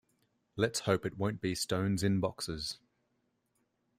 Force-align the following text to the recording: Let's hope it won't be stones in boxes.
Let's 0.55 0.79
hope 0.79 1.05
it 1.05 1.15
won't 1.19 1.41
be 1.41 1.53
stones 1.53 2.01
in 2.01 2.19
boxes. 2.19 2.79